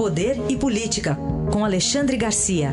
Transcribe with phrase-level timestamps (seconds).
[0.00, 1.14] Poder e Política,
[1.52, 2.72] com Alexandre Garcia.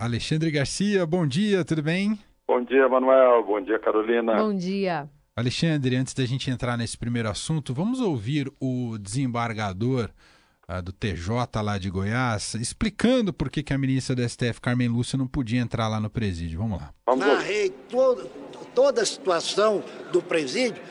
[0.00, 2.18] Alexandre Garcia, bom dia, tudo bem?
[2.48, 3.44] Bom dia, Manuel.
[3.44, 4.36] Bom dia, Carolina.
[4.36, 5.06] Bom dia.
[5.36, 10.08] Alexandre, antes da gente entrar nesse primeiro assunto, vamos ouvir o desembargador
[10.66, 14.88] uh, do TJ lá de Goiás explicando por que, que a ministra do STF, Carmen
[14.88, 16.58] Lúcia, não podia entrar lá no presídio.
[16.58, 16.90] Vamos lá.
[17.06, 18.30] Vamos Narrei todo,
[18.74, 20.82] toda a situação do presídio.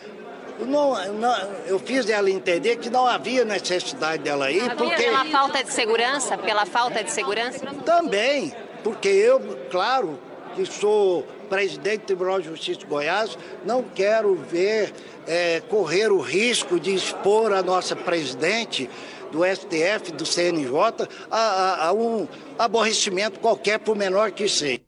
[0.60, 4.62] Não, não, eu fiz ela entender que não havia necessidade dela ir.
[4.62, 5.04] Havia porque...
[5.04, 6.38] Pela falta de segurança?
[6.38, 7.66] Pela falta de segurança?
[7.86, 9.40] Também, porque eu,
[9.72, 10.20] claro,
[10.56, 14.94] que sou presidente do Tribunal de Justiça de Goiás, não quero ver
[15.28, 18.90] é, correr o risco de expor a nossa presidente
[19.32, 24.82] do STF, do CNJ, a, a, a um aborrecimento qualquer, por menor que seja.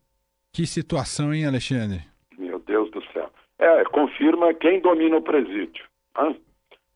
[0.52, 2.04] Que situação, hein, Alexandre?
[3.66, 5.84] É, confirma quem domina o presídio.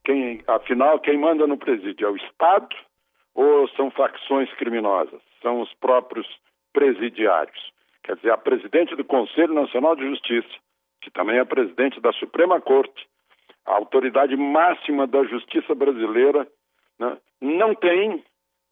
[0.05, 2.77] Quem, afinal, quem manda no presídio é o Estado
[3.35, 5.21] ou são facções criminosas?
[5.43, 6.29] São os próprios
[6.73, 7.73] presidiários.
[8.05, 10.49] Quer dizer, a presidente do Conselho Nacional de Justiça,
[11.03, 13.05] que também é presidente da Suprema Corte,
[13.67, 16.47] a autoridade máxima da justiça brasileira,
[17.01, 18.25] né, não tem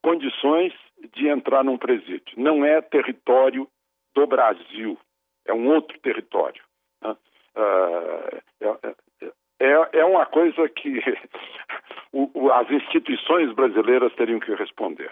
[0.03, 0.73] condições
[1.15, 2.35] de entrar num presídio.
[2.37, 3.69] Não é território
[4.15, 4.97] do Brasil,
[5.45, 6.62] é um outro território.
[7.03, 7.17] Né?
[7.59, 8.39] Uh,
[9.59, 11.01] é, é, uma coisa que
[12.53, 15.11] as instituições brasileiras teriam que responder.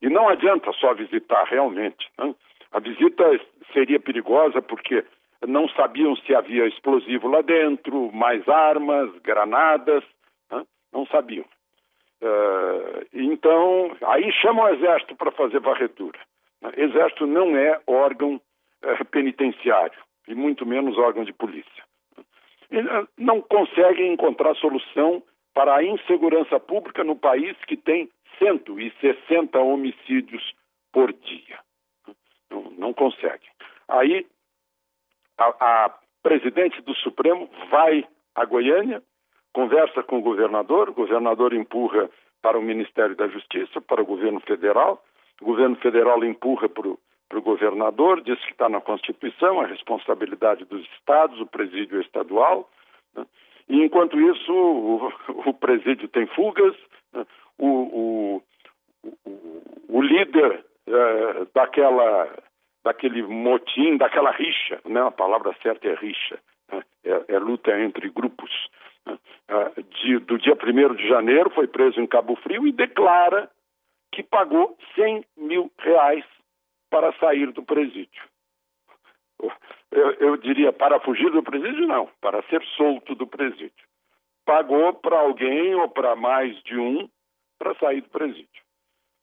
[0.00, 2.08] E não adianta só visitar realmente.
[2.18, 2.32] Né?
[2.70, 3.24] A visita
[3.72, 5.04] seria perigosa porque
[5.46, 10.04] não sabiam se havia explosivo lá dentro, mais armas, granadas,
[10.52, 10.64] né?
[10.92, 11.44] não sabiam.
[12.22, 16.18] Uh, então, aí chamam o Exército para fazer varredura.
[16.76, 18.40] Exército não é órgão
[18.84, 19.98] uh, penitenciário,
[20.28, 21.84] e muito menos órgão de polícia.
[22.70, 25.22] Uh, não conseguem encontrar solução
[25.54, 28.08] para a insegurança pública no país que tem
[28.38, 30.54] 160 homicídios
[30.92, 31.58] por dia.
[32.50, 33.48] Não, não conseguem.
[33.88, 34.26] Aí,
[35.38, 39.02] a, a presidente do Supremo vai a Goiânia,
[39.52, 42.08] conversa com o governador, o governador empurra
[42.40, 45.02] para o Ministério da Justiça, para o governo federal,
[45.40, 46.98] o governo federal empurra para o
[47.36, 52.68] governador, diz que está na Constituição, a responsabilidade dos estados, o presídio é estadual.
[53.14, 53.26] Né?
[53.68, 55.12] E enquanto isso, o,
[55.46, 56.74] o presídio tem fugas,
[57.12, 57.26] né?
[57.58, 58.42] o, o,
[59.88, 62.34] o, líder é, daquela,
[62.82, 65.02] daquele motim, daquela rixa, né?
[65.02, 66.38] a palavra certa é rixa,
[66.72, 66.82] né?
[67.04, 68.50] é, é luta entre grupos
[69.06, 73.50] uh, de, do dia 1 de janeiro, foi preso em Cabo Frio e declara
[74.12, 76.27] que pagou 100 mil reais para
[77.18, 78.22] sair do presídio.
[79.90, 83.86] Eu, eu, diria para fugir do presídio, não, para ser solto do presídio.
[84.44, 87.08] Pagou para alguém ou para mais de um
[87.58, 88.62] para sair do presídio.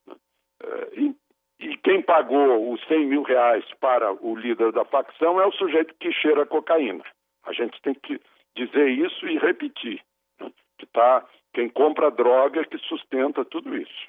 [0.08, 1.16] Uh, e,
[1.60, 5.94] e, quem pagou os 100 mil reais para o líder da facção é o sujeito
[6.00, 7.04] que cheira cocaína.
[7.44, 8.20] A gente tem que
[8.56, 10.02] dizer isso e repetir.
[10.40, 10.50] Né?
[10.78, 14.08] Que tá, quem compra droga é que sustenta tudo isso.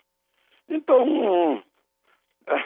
[0.70, 1.64] Então,
[2.48, 2.66] é,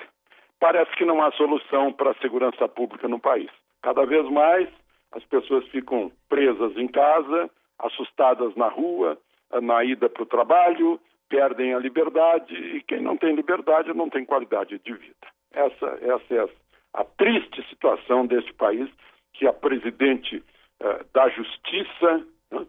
[0.62, 3.50] parece que não há solução para a segurança pública no país.
[3.82, 4.70] Cada vez mais
[5.12, 7.50] as pessoas ficam presas em casa,
[7.80, 9.18] assustadas na rua,
[9.62, 14.24] na ida para o trabalho, perdem a liberdade e quem não tem liberdade não tem
[14.24, 15.28] qualidade de vida.
[15.52, 16.48] Essa, essa é
[16.94, 18.88] a, triste situação deste país
[19.34, 20.44] que a presidente
[20.80, 22.66] eh, da Justiça, né,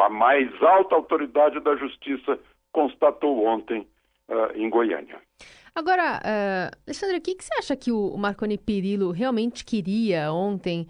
[0.00, 2.38] a mais alta autoridade da Justiça,
[2.72, 3.86] constatou ontem
[4.28, 5.20] uh, em Goiânia.
[5.78, 10.88] Agora, uh, Alexandre, o que, que, você acha que o Marconi Perillo realmente queria ontem?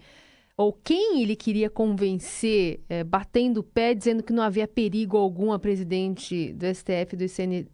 [0.57, 5.53] Ou quem ele queria convencer, eh, batendo o pé, dizendo que não havia perigo algum
[5.53, 7.67] a presidente do STF do CN,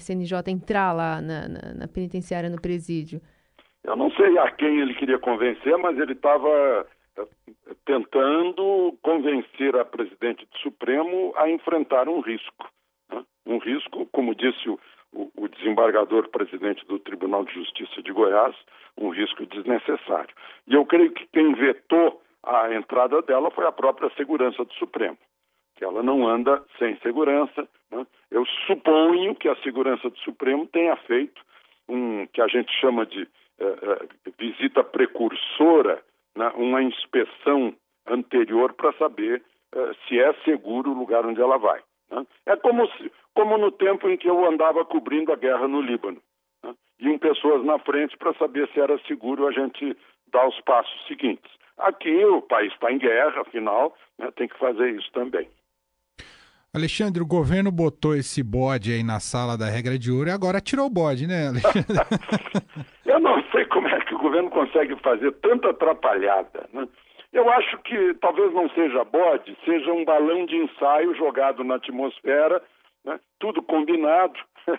[0.00, 3.20] CNJ entrar lá na, na, na penitenciária, no presídio?
[3.84, 6.86] Eu não sei a quem ele queria convencer, mas ele estava
[7.84, 12.66] tentando convencer a presidente do Supremo a enfrentar um risco.
[13.10, 13.22] Né?
[13.46, 14.80] Um risco, como disse o,
[15.12, 18.54] o, desembargador presidente do Tribunal de Justiça de Goiás,
[18.96, 20.34] um risco desnecessário.
[20.66, 25.18] E eu creio que quem vetou a entrada dela foi a própria segurança do Supremo,
[25.76, 27.68] que ela não anda sem segurança.
[27.90, 28.06] Né?
[28.30, 31.40] Eu suponho que a segurança do Supremo tenha feito
[31.88, 36.02] um que a gente chama de eh, eh, visita precursora
[36.36, 37.74] né, uma inspeção
[38.06, 39.42] anterior para saber
[39.74, 41.80] uh, se é seguro o lugar onde ela vai.
[42.12, 42.26] Né?
[42.46, 46.20] É como, se, como no tempo em que eu andava cobrindo a guerra no Líbano.
[46.62, 46.74] Né?
[47.00, 49.96] Iam pessoas na frente para saber se era seguro a gente
[50.30, 51.50] dar os passos seguintes.
[51.78, 55.48] Aqui o país está em guerra, afinal, né, tem que fazer isso também.
[56.74, 60.60] Alexandre, o governo botou esse bode aí na sala da regra de ouro e agora
[60.60, 61.96] tirou o bode, né, Alexandre?
[63.04, 66.66] Eu não sei como é que o governo consegue fazer tanta atrapalhada.
[66.72, 66.88] Né?
[67.32, 72.62] Eu acho que talvez não seja bode, seja um balão de ensaio jogado na atmosfera,
[73.04, 73.18] né?
[73.38, 74.38] tudo combinado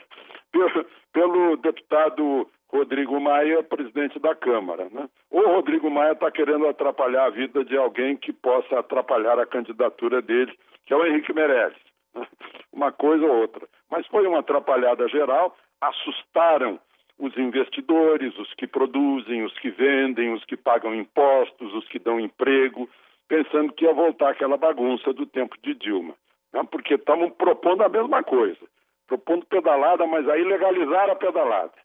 [0.52, 4.88] pelo, pelo deputado Rodrigo Maia, presidente da Câmara.
[4.92, 5.10] Né?
[5.32, 10.22] O Rodrigo Maia está querendo atrapalhar a vida de alguém que possa atrapalhar a candidatura
[10.22, 11.78] dele, que é o Henrique Meirelles.
[12.14, 12.28] Né?
[12.72, 13.68] Uma coisa ou outra.
[13.90, 16.80] Mas foi uma atrapalhada geral, assustaram
[17.20, 22.20] os investidores, os que produzem, os que vendem, os que pagam impostos, os que dão
[22.20, 22.90] emprego,
[23.28, 26.16] pensando que ia voltar aquela bagunça do tempo de Dilma.
[26.52, 26.64] Né?
[26.70, 28.66] Porque estavam propondo a mesma coisa,
[29.08, 31.84] propondo pedalada, mas aí legalizar a pedalada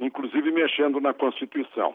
[0.00, 1.94] inclusive mexendo na Constituição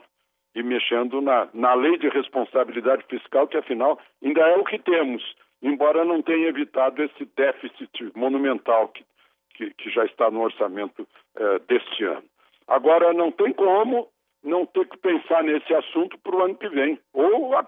[0.55, 5.23] e mexendo na, na lei de responsabilidade fiscal, que afinal ainda é o que temos,
[5.61, 9.05] embora não tenha evitado esse déficit monumental que,
[9.53, 12.23] que, que já está no orçamento eh, deste ano.
[12.69, 14.07] Agora, não tem como
[14.43, 17.67] não ter que pensar nesse assunto para o ano que vem, ou a,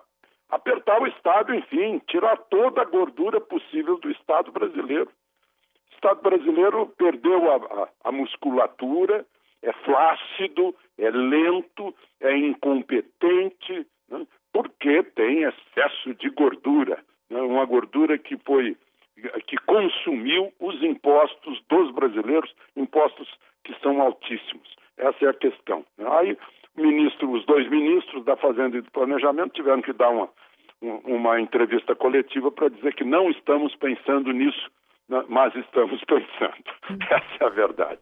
[0.49, 5.09] apertar o Estado, enfim, tirar toda a gordura possível do Estado brasileiro.
[5.09, 9.25] O Estado brasileiro perdeu a, a, a musculatura,
[9.63, 14.25] é flácido, é lento, é incompetente, né?
[14.53, 17.41] porque tem excesso de gordura, né?
[17.41, 18.77] uma gordura que foi
[19.45, 23.27] que consumiu os impostos dos brasileiros, impostos
[23.63, 24.75] que são altíssimos.
[25.21, 25.85] Essa é a questão.
[25.99, 26.37] Aí,
[26.75, 30.29] ministro, os dois ministros da Fazenda e do Planejamento tiveram que dar uma,
[30.81, 34.71] uma entrevista coletiva para dizer que não estamos pensando nisso,
[35.07, 35.23] né?
[35.29, 37.03] mas estamos pensando.
[37.09, 38.01] Essa é a verdade.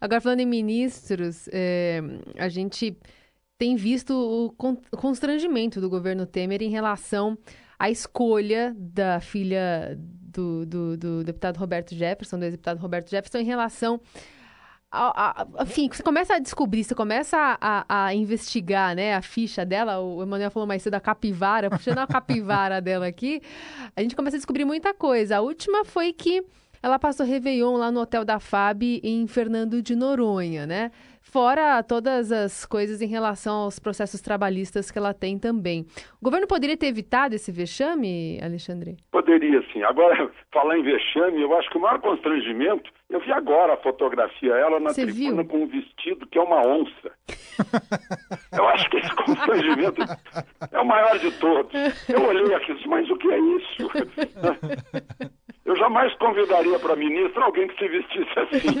[0.00, 2.00] Agora, falando em ministros, é,
[2.38, 2.96] a gente
[3.58, 4.52] tem visto o
[4.96, 7.36] constrangimento do governo Temer em relação
[7.78, 13.44] à escolha da filha do, do, do deputado Roberto Jefferson, do ex-deputado Roberto Jefferson, em
[13.44, 13.98] relação
[14.90, 19.22] a, a, enfim, você começa a descobrir, você começa a, a, a, investigar, né, a
[19.22, 23.40] ficha dela, o Emanuel falou mais cedo da capivara, puxando a capivara dela aqui,
[23.96, 25.38] a gente começa a descobrir muita coisa.
[25.38, 26.42] A última foi que
[26.82, 30.90] ela passou Réveillon lá no Hotel da FAB em Fernando de Noronha, né?
[31.20, 35.84] Fora todas as coisas em relação aos processos trabalhistas que ela tem também.
[36.20, 38.96] O governo poderia ter evitado esse vexame, Alexandre?
[39.10, 39.82] Poderia, sim.
[39.82, 44.52] Agora, falar em vexame, eu acho que o maior constrangimento, eu vi agora a fotografia,
[44.54, 45.50] ela na Você tribuna viu?
[45.50, 47.12] com um vestido que é uma onça.
[48.52, 50.02] eu acho que esse constrangimento
[50.72, 51.72] é o maior de todos.
[52.08, 53.88] Eu olhei aqui, mas o que é isso?
[55.64, 58.78] Eu jamais convidaria para ministra alguém que se vestisse assim.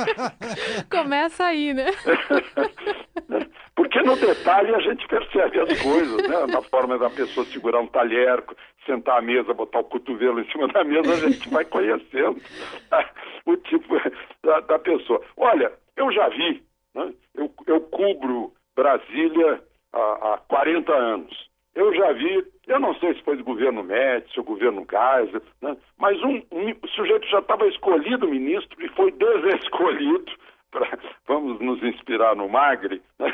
[0.90, 1.86] Começa aí, né?
[3.76, 6.46] Porque no detalhe a gente percebe as coisas, né?
[6.46, 8.42] Na forma da pessoa segurar um talher,
[8.86, 12.40] sentar à mesa, botar o cotovelo em cima da mesa, a gente vai conhecendo
[13.46, 13.94] o tipo
[14.42, 15.20] da, da pessoa.
[15.36, 16.62] Olha, eu já vi,
[16.94, 17.12] né?
[17.34, 19.62] eu, eu cubro Brasília
[19.92, 21.48] há, há 40 anos.
[21.74, 25.76] Eu já vi, eu não sei se foi do governo Médici ou governo Geisel, né?
[25.98, 30.32] mas um, um, o sujeito já estava escolhido ministro e foi desescolhido,
[30.70, 30.88] pra,
[31.26, 33.32] vamos nos inspirar no Magre, né?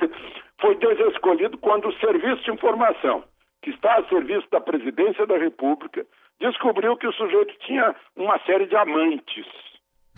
[0.59, 3.25] foi desescolhido quando o Serviço de Informação,
[3.63, 6.07] que está a serviço da Presidência da República,
[6.41, 9.47] descobriu que o sujeito tinha uma série de amantes.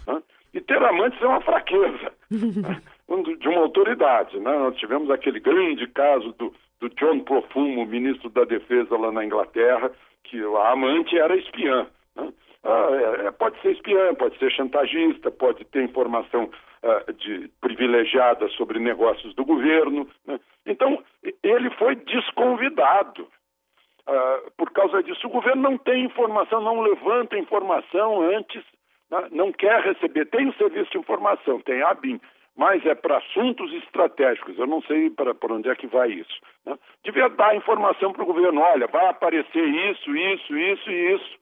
[0.07, 0.23] Né?
[0.55, 2.83] E ter amantes é uma fraqueza né?
[3.39, 4.39] de uma autoridade.
[4.39, 4.51] Né?
[4.59, 9.93] Nós tivemos aquele grande caso do do John Profumo, ministro da Defesa lá na Inglaterra,
[10.25, 11.87] que a amante era espiã.
[12.17, 12.33] Né?
[12.65, 16.51] Ah, é, é, pode ser espiã, pode ser chantagista, pode ter informação
[16.83, 20.09] ah, de, privilegiada sobre negócios do governo.
[20.27, 20.41] Né?
[20.67, 21.03] Então,
[21.43, 23.29] ele foi desconvidado.
[24.05, 28.65] Ah, por causa disso, o governo não tem informação, não levanta informação antes?
[29.31, 30.27] Não quer receber.
[30.27, 32.21] Tem o serviço de informação, tem a ABIN,
[32.57, 34.59] mas é para assuntos estratégicos.
[34.59, 36.41] Eu não sei para onde é que vai isso.
[36.67, 36.79] Né?
[37.05, 41.39] Devia dar informação para o governo: olha, vai aparecer isso, isso, isso e isso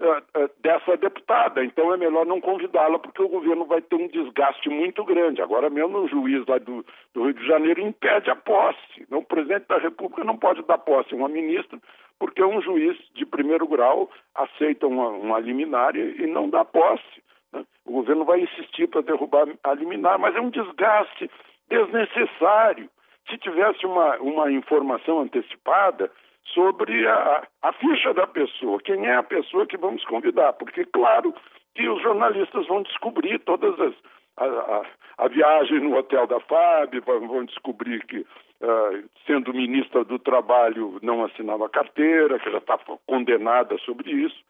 [0.00, 1.64] uh, uh, dessa deputada.
[1.64, 5.42] Então é melhor não convidá-la, porque o governo vai ter um desgaste muito grande.
[5.42, 9.06] Agora mesmo o juiz lá do, do Rio de Janeiro impede a posse.
[9.10, 11.78] O presidente da República não pode dar posse a uma ministra,
[12.22, 17.20] porque um juiz de primeiro grau aceita uma, uma liminar e, e não dá posse.
[17.52, 17.64] Né?
[17.84, 21.28] O governo vai insistir para derrubar a liminar, mas é um desgaste
[21.68, 22.88] desnecessário.
[23.28, 26.12] Se tivesse uma, uma informação antecipada
[26.54, 31.34] sobre a, a ficha da pessoa, quem é a pessoa que vamos convidar, porque, claro,
[31.74, 33.94] que os jornalistas vão descobrir todas as.
[34.36, 34.82] A, a,
[35.18, 38.24] a viagem no hotel da FAB, vão descobrir que
[38.62, 44.42] uh, sendo ministra do Trabalho, não assinava carteira, que já está condenada sobre isso.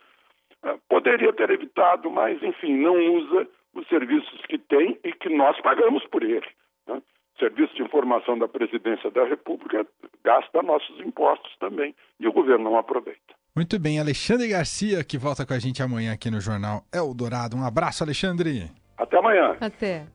[0.62, 5.60] Uh, poderia ter evitado, mas, enfim, não usa os serviços que tem e que nós
[5.60, 6.46] pagamos por ele.
[6.86, 7.02] Né?
[7.38, 9.86] Serviço de informação da Presidência da República
[10.22, 13.34] gasta nossos impostos também e o governo não aproveita.
[13.56, 17.56] Muito bem, Alexandre Garcia, que volta com a gente amanhã aqui no Jornal Eldorado.
[17.56, 18.70] Um abraço, Alexandre.
[18.96, 19.56] Até amanhã.
[19.60, 20.06] Até.